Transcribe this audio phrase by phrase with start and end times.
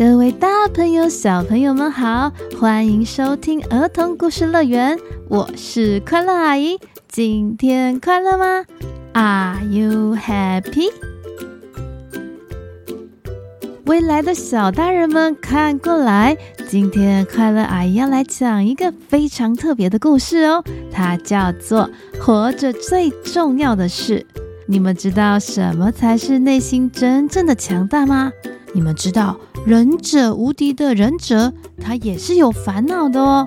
[0.00, 4.98] 各位大朋友、小朋友们好，欢迎收听儿童故事乐园，
[5.28, 6.78] 我是快乐阿姨。
[7.06, 8.64] 今天快乐吗
[9.12, 10.90] ？Are you happy？
[13.84, 16.34] 未来的小大人们看过来，
[16.66, 24.26] 今天快乐阿姨要来讲一个非常特别的故事哦，它叫做《活着最重要的事》。
[24.64, 28.32] 你们知道什么才是内心真正的强大吗？
[28.72, 29.38] 你们知道？
[29.66, 33.46] 忍者无敌的忍者，他也是有烦恼的哦。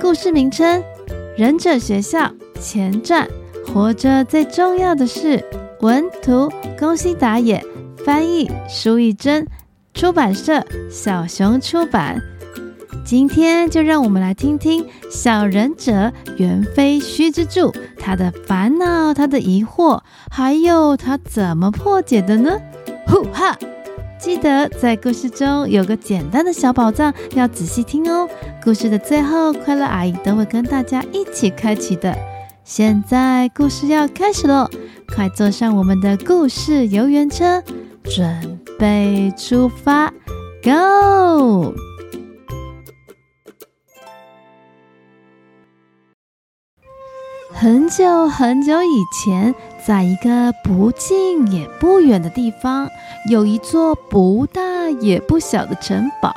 [0.00, 0.82] 故事名称：
[1.36, 3.28] 忍者学校前传，
[3.66, 5.44] 活着最重要的事。
[5.80, 7.64] 文图：宫西达也，
[8.04, 9.46] 翻译：舒一珍，
[9.94, 12.20] 出版社：小熊出版。
[13.04, 20.00] 今天就让我们来听听小忍者猿飞须之助他的烦恼、他的疑惑，
[20.30, 22.58] 还有他怎么破解的呢？
[23.06, 23.58] 呼哈！
[24.20, 28.28] 记得在故事中有个简单的小宝藏，要仔细听哦。
[28.62, 32.14] 故事的最后，快乐阿姨都会跟大家一起开启的。
[32.62, 34.68] 现在故事要开始喽，
[35.14, 37.62] 快坐上我们的故事游园车，
[38.04, 40.12] 准备出发
[40.62, 41.74] ，Go！
[47.60, 49.54] 很久很久以前，
[49.86, 52.88] 在一个不近也不远的地方，
[53.28, 54.62] 有一座不大
[55.02, 56.34] 也不小的城堡。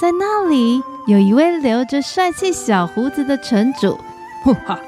[0.00, 3.98] 在那里，有一位留着帅气小胡子的城主。
[4.42, 4.80] 哈哈！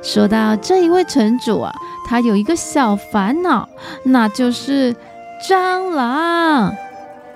[0.00, 1.70] 说到这一位城主啊，
[2.08, 3.68] 他有一个小烦恼，
[4.02, 4.96] 那就是
[5.46, 6.74] 蟑螂。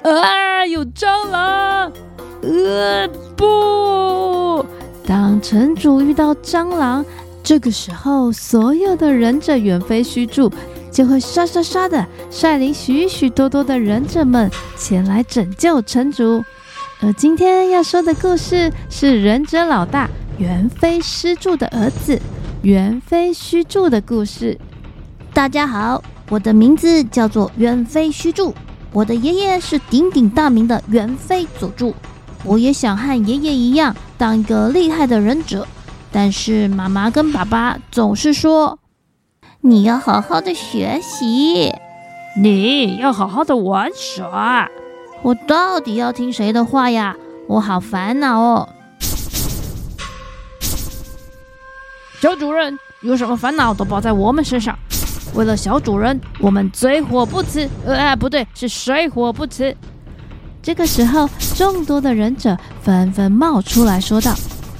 [0.02, 1.92] 啊，有蟑螂！
[2.40, 4.64] 呃，不。
[5.08, 7.02] 当城主遇到蟑螂，
[7.42, 10.52] 这个时候，所有的忍者猿飞虚助
[10.92, 16.44] 就会刷刷刷的率领许许多多的忍者们前来拯救城主。
[17.00, 22.20] 而今天要说的故事是忍者老大猿飞虚助的儿子
[22.60, 24.58] 猿飞虚助的故事。
[25.32, 28.52] 大家好，我的名字叫做猿飞虚助，
[28.92, 31.94] 我的爷爷是鼎鼎大名的猿飞佐助。
[32.44, 35.66] 我也想和爷爷一样当一个厉害的忍者，
[36.12, 38.78] 但是妈妈跟爸爸总是说
[39.60, 41.75] ：“你要好好的学习，
[42.41, 44.69] 你要好好的玩耍。”
[45.22, 47.16] 我到底要听谁的话呀？
[47.48, 48.69] 我好烦恼哦！
[52.21, 54.78] 小主人有什么烦恼都包在我们身上，
[55.34, 57.69] 为了小主人，我们水火不辞。
[57.84, 59.77] 呃，不对，是水火不辞。
[60.68, 64.34] 这个时候，众多的忍者纷纷冒出来说道：“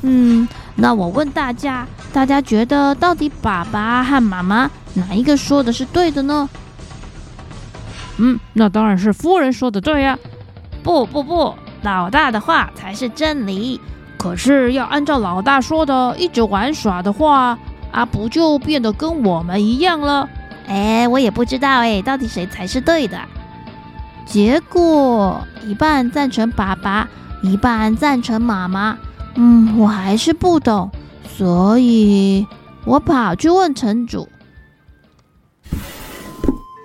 [0.05, 6.47] 嗯，那我问大家，大家觉得到底爸爸和妈妈哪一个说的是对的呢
[8.21, 10.19] ？”“嗯，那当然是夫人说的对呀。
[10.85, 13.81] ”“不不不，老大的话才是真理。
[14.19, 17.59] 可是要按照老大说的一直玩耍的话，
[17.91, 20.29] 啊，不就变得跟我们一样了
[20.69, 23.19] ？”“哎，我也不知道哎，到底谁才是对的？”
[24.31, 27.09] 结果一半赞成爸爸，
[27.43, 28.99] 一半赞成妈妈。
[29.35, 30.91] 嗯，我还是不懂，
[31.37, 32.47] 所以
[32.85, 34.29] 我跑去问城主：“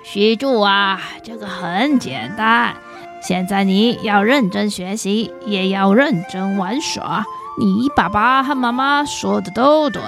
[0.06, 2.76] 须助啊，这个很简单。
[3.22, 7.26] 现在你要认真学习，也要认真玩耍。
[7.60, 10.02] 你爸爸和妈妈说的都对。”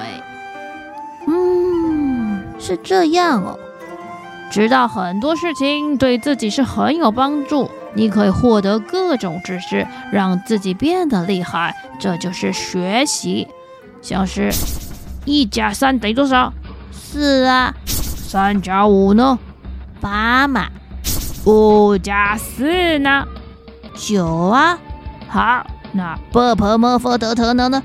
[1.28, 3.60] 嗯，是这样哦。
[4.50, 13.48] 知道很多事情对自己是很有帮助，你可以获得各种知识，让自己变得厉害，这就是学习。
[14.02, 14.52] 像是，
[15.26, 16.54] 一加三等于多少？
[16.92, 17.74] 四啊。
[17.86, 19.38] 三加五呢？
[20.00, 20.68] 八嘛。
[21.46, 23.26] 五加四呢？
[23.96, 24.78] 九啊。
[25.28, 27.82] 好，那波婆摩佛德特呢？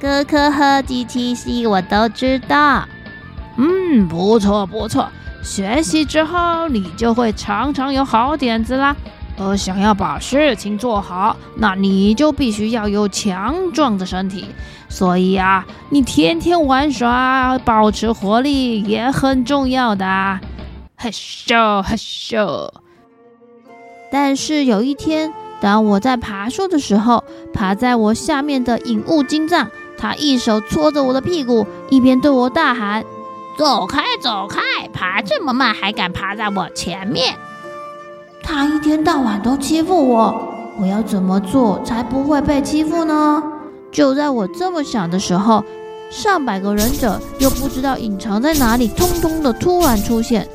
[0.00, 2.84] 哥科赫基提西我都知道。
[3.56, 5.08] 嗯，不错不错。
[5.42, 8.94] 学习之后，你就会常常有好点子啦。
[9.40, 14.46] 而想要把事情做好，那你就必须要有强壮的身体。
[14.88, 20.40] 所以啊，你天天玩耍，保持活力也很重要的。
[20.96, 22.68] 嘿咻嘿咻。
[24.10, 27.22] 但是有一天，当我在爬树的时候，
[27.54, 33.04] 爬在我下面的隐物金藏，他一手搓着我的屁股，一边对我大喊。
[33.56, 34.60] 走开，走开！
[34.98, 37.36] 爬这么慢，还敢爬在我前面？
[38.42, 43.40] 他一天到晚都欺负我，我要怎么做才不会被欺负呢？
[43.92, 45.64] 就在我这么想的时候，
[46.10, 50.48] 上百个忍者又不知道隐藏在哪里，通通的突然出现。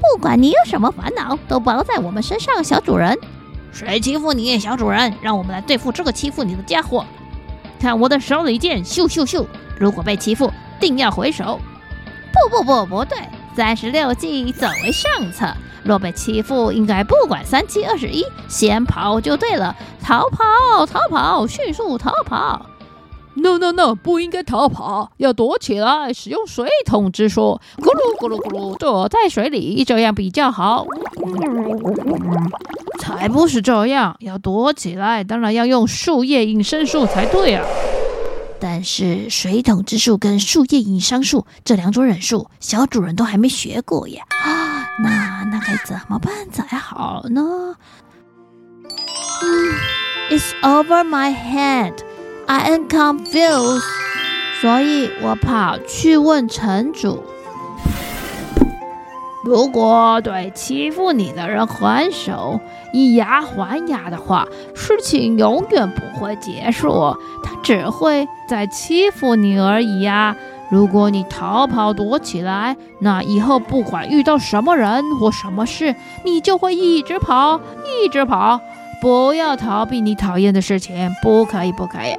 [0.00, 3.18] 不管你有什么烦恼，都包在我们身上，小主人。
[3.72, 5.12] 谁欺负你，小主人？
[5.20, 7.04] 让我们来对付这个欺负你的家伙。
[7.80, 9.44] 看我的手里剑，咻咻咻！
[9.80, 11.58] 如果被欺负，定要回手。
[12.32, 13.18] 不不不，不对，
[13.54, 15.46] 三十六计，走为上策。
[15.84, 19.74] 若被欺负，应该不管三七二十一，先跑就对了。
[20.00, 22.66] 逃跑，逃跑，迅速逃跑。
[23.34, 30.86] No no no，不应该逃跑，要躲起来，使用水桶之术，咕噜咕噜咕噜，躲在水里，这样比较好。
[33.00, 37.64] 才不是这样，要躲起来，当然要用树叶隐身术才对啊。
[38.64, 44.22] 但是水桶之术跟树叶隐伤术这两种忍术，小主人都还没学过耶。
[44.44, 47.74] 啊，那那该怎么办才好呢？
[49.42, 49.74] 嗯
[50.30, 51.94] ，It's over my head.
[52.46, 53.82] I am confused，
[54.60, 57.20] 所以我跑去问城主：
[59.44, 62.60] 如果对欺负你的人还手，
[62.92, 70.36] 以牙还牙的话，事情永远不会结束，他只会再欺负你而已呀。
[70.70, 78.60] 如果你逃跑躲起来，那以后不管遇到什么人或什么事，你就会一直跑，一直跑。
[79.00, 82.16] 不要逃避你讨厌的事情，不可以，不可以。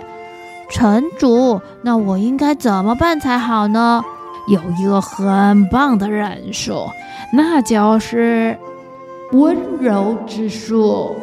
[0.70, 4.04] 城主，那我应该怎么办才好呢？
[4.48, 6.90] 有一个很棒的忍术，
[7.32, 8.58] 那就是
[9.32, 11.16] 温柔之术。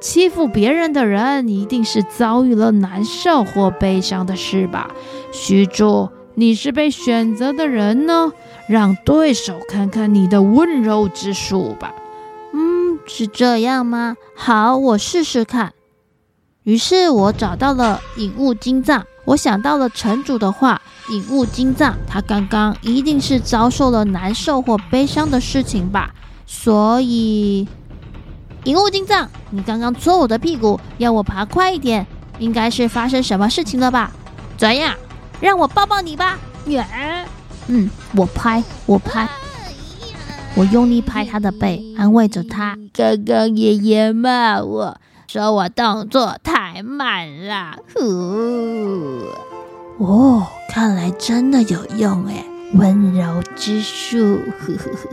[0.00, 4.90] 欺负别人的人一定是遭遇了难受或悲伤的事吧？
[5.32, 8.32] 须助，你是被选择的人呢，
[8.68, 11.94] 让对手看看你的温柔之术吧。
[12.52, 14.16] 嗯，是这样吗？
[14.36, 15.72] 好，我试试看。
[16.64, 26.12] 于是我找到了引物金藏，我想到了城主的话，引物金藏，他刚刚一定是遭受了难受或悲伤的事情吧？
[26.46, 27.66] 所以，
[28.64, 32.06] 引物金藏，你刚刚戳我的屁股，要我爬快一点，
[32.38, 34.10] 应该是发生什么事情了吧？
[34.56, 34.94] 怎样？
[35.40, 36.38] 让我抱抱你吧！
[36.66, 36.84] 耶！
[37.68, 39.28] 嗯，我拍，我拍，
[40.54, 42.76] 我用力拍他的背，安慰着他。
[42.92, 45.00] 刚刚爷爷骂我。
[45.28, 49.26] 说我动作太慢了，呼！
[49.98, 52.44] 哦，看来真的有用哎，
[52.74, 54.38] 温柔之术。
[54.58, 55.08] 呵呵呵。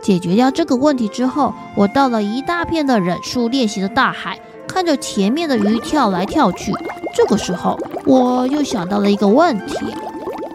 [0.00, 4.38] 解决掉这个问题之后，我到了一大片的忍术练习的大海，
[4.68, 6.72] 看着前面的鱼跳来跳去。
[7.14, 7.76] 这个时候，
[8.06, 9.74] 我又想到了一个问题：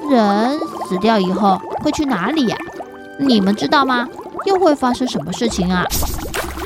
[0.09, 0.57] 人
[0.87, 2.57] 死掉以后会去哪里呀？
[3.19, 4.07] 你们知道吗？
[4.45, 5.85] 又会发生什么事情啊？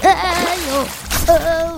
[0.04, 1.77] 哎呦，哦！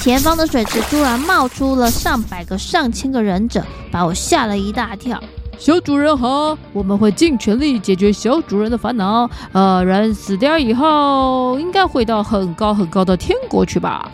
[0.00, 3.62] 前方的水池突然冒出了上百个、上千个忍者，
[3.92, 5.22] 把我吓了一大跳。
[5.58, 9.28] 小主人好，我们会尽全力解决小主人的烦恼。
[9.52, 14.10] 呃，人死掉以后，应该会到很高很高的天国去吧？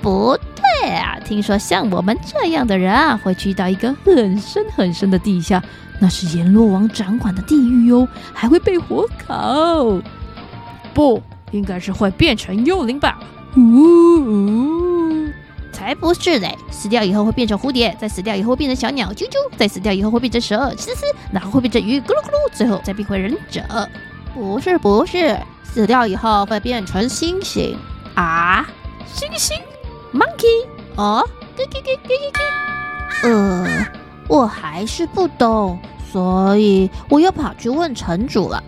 [0.00, 5.60] 不对啊，听说像我们这样的人啊，会去到一个很深很深的地下，
[5.98, 10.00] 那是阎罗王掌管的地狱哟，还会被火烤。
[10.94, 11.20] 不，
[11.50, 13.18] 应该是会变成幽灵吧？
[13.56, 15.32] 呜呜。
[15.72, 16.56] 才不是嘞！
[16.70, 23.62] 死掉以后会变成蝴蝶，再死掉以后会变成小鸟，啾啾，再死掉以后会变成蛇，嘶嘶，然后会变成鱼，咕噜咕噜，最后再变回忍者。
[24.34, 27.76] 不是不是，死掉以后会变成猩猩
[28.14, 28.66] 啊！
[29.14, 29.52] 猩猩
[30.12, 31.22] ，monkey 哦，
[31.56, 32.32] 咯咯咯咯咯
[33.22, 33.28] 咯。
[33.28, 33.86] 呃，
[34.28, 35.78] 我还是不懂，
[36.10, 38.62] 所以我又跑去问城主了。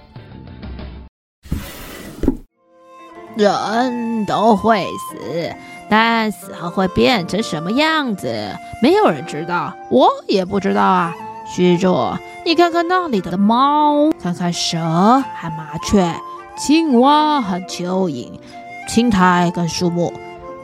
[3.39, 5.55] 人都会死。
[5.91, 8.55] 但死后会变成什么样子？
[8.83, 11.15] 没有人知道，我也不知道啊。
[11.47, 16.15] 虚弱，你看看那里的猫，看看蛇和麻雀、
[16.59, 18.33] 青蛙和蚯蚓、
[18.87, 20.13] 青苔跟树木，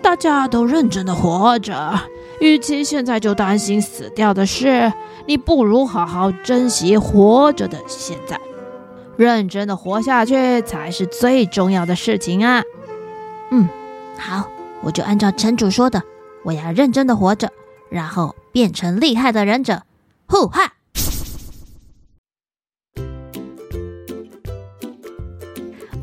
[0.02, 1.99] 大家都认真的活着。
[2.40, 4.93] 与其现在就担心死掉的事，
[5.25, 8.38] 你不如好好珍惜活着的现在，
[9.16, 12.62] 认真的活下去才是最重要的事情啊。
[13.50, 13.68] 嗯，
[14.18, 14.50] 好。
[14.83, 16.02] 我就按照城主说的，
[16.42, 17.50] 我要认真的活着，
[17.88, 19.80] 然后变成厉害的忍者。
[20.26, 20.75] 呼哈！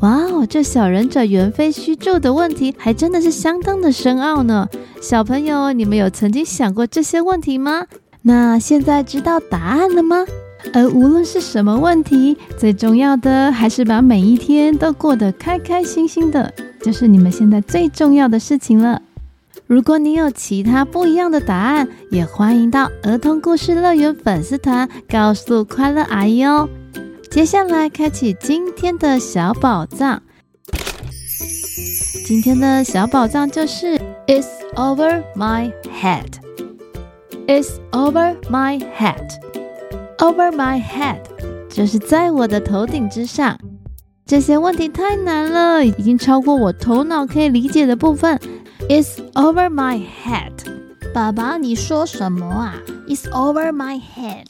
[0.00, 4.68] 哇哦，这小忍者猿飞须助的问题还真的是相当的深奥呢。
[5.00, 7.86] 小朋友，你们有曾经想过这些问题吗？
[8.22, 10.24] 那现在知道答案了吗？
[10.72, 16.52] 而无论是什么问题，最重要的还是把每一天都过得开开心心的。
[16.82, 19.00] 就是你们现在最重要的事情了。
[19.66, 26.68] 如果你有其他不一样的答案，也欢迎到儿童故事乐园粉丝团告诉快乐阿姨哦。
[27.30, 30.22] 接下来开启今天的小宝藏。
[32.26, 36.26] 今天的小宝藏就是 It's over my head.
[37.46, 39.51] It's over my head.
[40.22, 41.18] Over my head，
[41.68, 43.58] 就是在我的头顶之上。
[44.24, 48.38] 这些问题太难了，已经超过我头脑可以理解的部分。
[48.88, 50.52] It's over my head。
[51.12, 52.76] 爸爸，你说什么啊
[53.08, 54.46] ？It's over my head。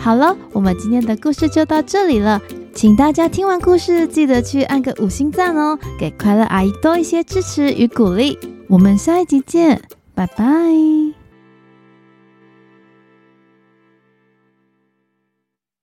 [0.00, 2.40] 好了，我们今天的故事就到这里了。
[2.74, 8.36] 请大家听完故事，记得去按个五星赞哦，给快乐阿姨多一些支持与鼓励。
[8.68, 9.80] 我们下一集见，
[10.16, 11.17] 拜拜。